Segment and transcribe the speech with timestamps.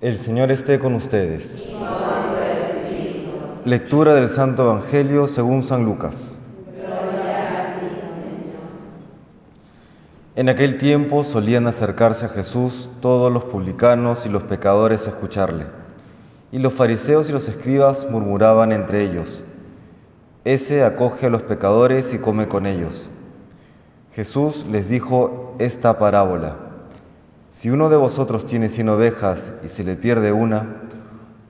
[0.00, 1.62] El Señor esté con ustedes.
[3.66, 6.36] Lectura del Santo Evangelio según San Lucas.
[10.36, 15.66] En aquel tiempo solían acercarse a Jesús todos los publicanos y los pecadores a escucharle.
[16.50, 19.44] Y los fariseos y los escribas murmuraban entre ellos,
[20.46, 23.10] Ese acoge a los pecadores y come con ellos.
[24.14, 26.69] Jesús les dijo esta parábola.
[27.52, 30.66] Si uno de vosotros tiene cien ovejas y se le pierde una,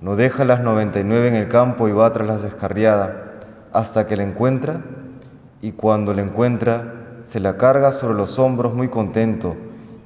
[0.00, 3.40] no deja las noventa y nueve en el campo y va tras la descarriada
[3.72, 4.82] hasta que la encuentra,
[5.60, 9.56] y cuando la encuentra, se la carga sobre los hombros muy contento,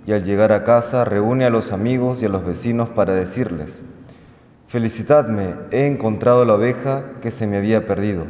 [0.06, 3.84] y al llegar a casa reúne a los amigos y a los vecinos para decirles,
[4.66, 8.24] Felicitadme, he encontrado la oveja que se me había perdido.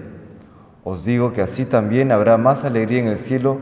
[0.83, 3.61] Os digo que así también habrá más alegría en el cielo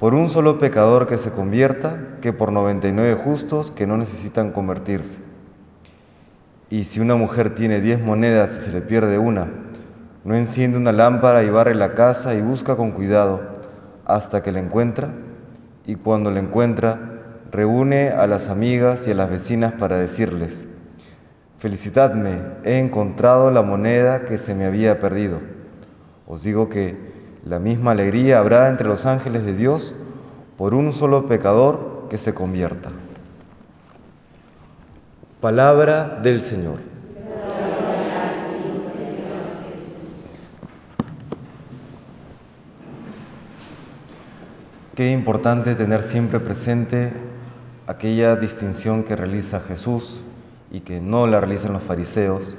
[0.00, 5.18] por un solo pecador que se convierta que por 99 justos que no necesitan convertirse.
[6.70, 9.48] Y si una mujer tiene 10 monedas y se le pierde una,
[10.24, 13.42] no enciende una lámpara y barre la casa y busca con cuidado
[14.06, 15.10] hasta que la encuentra,
[15.84, 16.98] y cuando la encuentra,
[17.52, 20.66] reúne a las amigas y a las vecinas para decirles,
[21.58, 25.40] Felicitadme, he encontrado la moneda que se me había perdido.
[26.26, 26.96] Os digo que
[27.44, 29.94] la misma alegría habrá entre los ángeles de Dios
[30.58, 32.90] por un solo pecador que se convierta.
[35.40, 36.78] Palabra del Señor.
[44.94, 47.10] Qué importante tener siempre presente
[47.86, 50.20] aquella distinción que realiza Jesús
[50.70, 52.54] y que no la realizan los fariseos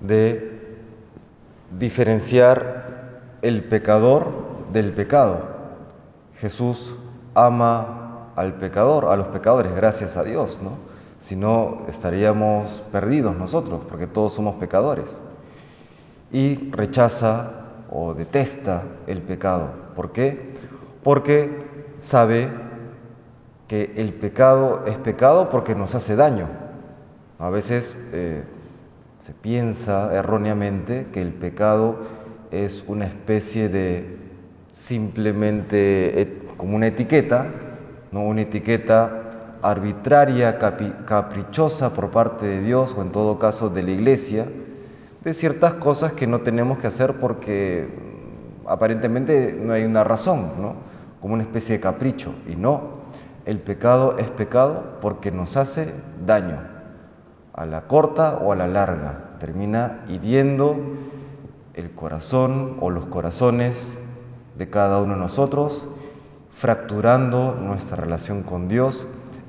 [0.00, 0.76] de
[1.76, 3.03] diferenciar
[3.44, 4.26] el pecador
[4.72, 5.38] del pecado.
[6.40, 6.96] Jesús
[7.34, 10.70] ama al pecador, a los pecadores, gracias a Dios, ¿no?
[11.18, 15.22] Si no, estaríamos perdidos nosotros, porque todos somos pecadores.
[16.32, 17.50] Y rechaza
[17.90, 19.68] o detesta el pecado.
[19.94, 20.54] ¿Por qué?
[21.02, 21.66] Porque
[22.00, 22.50] sabe
[23.68, 26.48] que el pecado es pecado porque nos hace daño.
[27.38, 28.42] A veces eh,
[29.20, 32.23] se piensa erróneamente que el pecado
[32.54, 34.16] es una especie de
[34.72, 37.46] simplemente como una etiqueta,
[38.12, 38.22] ¿no?
[38.22, 44.46] una etiqueta arbitraria, caprichosa por parte de Dios o en todo caso de la iglesia,
[45.24, 50.52] de ciertas cosas que no tenemos que hacer porque mm, aparentemente no hay una razón,
[50.60, 50.74] ¿no?
[51.20, 52.34] como una especie de capricho.
[52.46, 53.00] Y no,
[53.46, 55.92] el pecado es pecado porque nos hace
[56.26, 56.58] daño,
[57.54, 60.76] a la corta o a la larga, termina hiriendo
[61.74, 63.92] el corazón o los corazones
[64.56, 65.88] de cada uno de nosotros,
[66.50, 69.06] fracturando nuestra relación con Dios,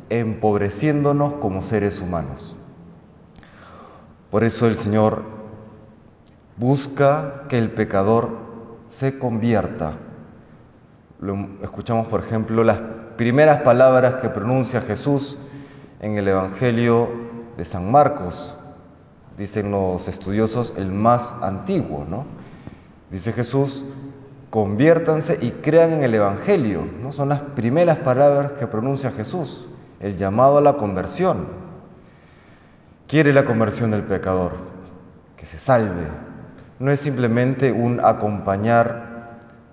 [0.09, 2.55] empobreciéndonos como seres humanos.
[4.31, 5.23] Por eso el Señor
[6.57, 8.29] busca que el pecador
[8.89, 9.93] se convierta.
[11.61, 12.79] escuchamos, por ejemplo, las
[13.17, 15.37] primeras palabras que pronuncia Jesús
[15.99, 17.09] en el Evangelio
[17.57, 18.57] de San Marcos,
[19.37, 22.25] dicen los estudiosos, el más antiguo, ¿no?
[23.11, 23.83] Dice Jesús,
[24.49, 27.11] conviértanse y crean en el Evangelio, ¿no?
[27.11, 29.67] Son las primeras palabras que pronuncia Jesús,
[29.99, 31.47] el llamado a la conversión.
[33.07, 34.53] Quiere la conversión del pecador,
[35.37, 36.07] que se salve.
[36.79, 39.15] No es simplemente un acompañar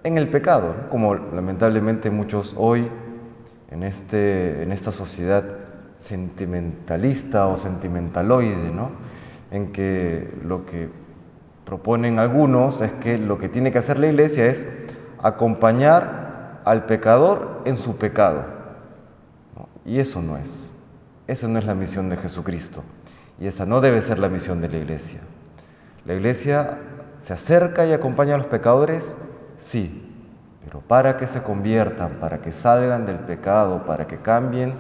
[0.05, 2.89] en el pecado, como lamentablemente muchos hoy
[3.71, 5.45] en, este, en esta sociedad
[5.97, 8.91] sentimentalista o sentimentaloide, ¿no?
[9.53, 10.89] En que lo que
[11.65, 14.67] proponen algunos es que lo que tiene que hacer la iglesia es
[15.23, 18.45] acompañar al pecador en su pecado.
[19.85, 20.73] Y eso no es.
[21.27, 22.83] Esa no es la misión de Jesucristo.
[23.39, 25.21] Y esa no debe ser la misión de la iglesia.
[26.07, 26.79] La iglesia
[27.21, 29.15] se acerca y acompaña a los pecadores,
[29.59, 30.09] sí,
[30.65, 34.75] pero para que se conviertan, para que salgan del pecado, para que cambien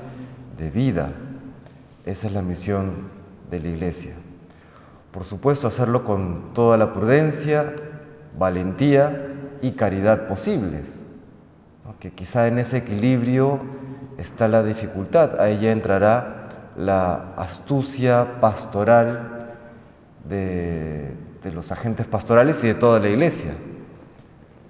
[0.56, 1.10] de vida.
[2.06, 3.10] Esa es la misión
[3.50, 4.14] de la iglesia.
[5.12, 7.74] Por supuesto, hacerlo con toda la prudencia,
[8.38, 9.28] valentía
[9.60, 10.84] y caridad posibles.
[12.00, 13.60] Que quizá en ese equilibrio
[14.18, 15.40] está la dificultad.
[15.40, 19.54] Ahí ya entrará la astucia pastoral
[20.28, 21.14] de,
[21.52, 23.52] los agentes pastorales y de toda la iglesia.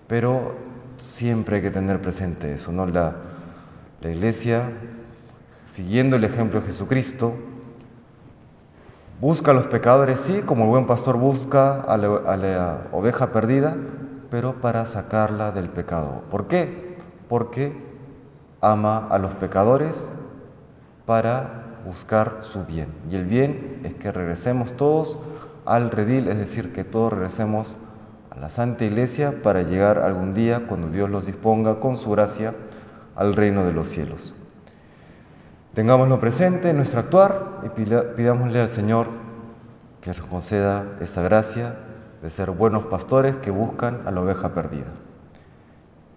[0.09, 0.57] Pero
[0.99, 2.87] siempre hay que tener presente eso, ¿no?
[2.87, 3.15] La,
[4.01, 4.71] la iglesia,
[5.71, 7.35] siguiendo el ejemplo de Jesucristo,
[9.23, 13.77] Busca a los pecadores, sí, como el buen pastor busca a la, oveja perdida,
[14.33, 16.25] pero para sacarla del pecado.
[16.29, 16.97] ¿Por qué?
[17.29, 17.73] Porque
[18.61, 20.13] ama a los pecadores
[21.07, 22.89] para buscar su bien.
[23.13, 25.17] Y el bien es que regresemos todos
[25.67, 27.77] al redil, es decir, que todos regresemos
[28.31, 32.55] a la Santa Iglesia para llegar algún día, cuando Dios los disponga con su gracia,
[33.15, 34.35] al reino de los cielos.
[35.75, 39.09] Tengámoslo presente en nuestro actuar y pidámosle al Señor
[40.01, 41.77] que nos conceda esa gracia
[42.23, 44.93] de ser buenos pastores que buscan a la oveja perdida.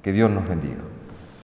[0.01, 0.81] Que Dios nos bendiga.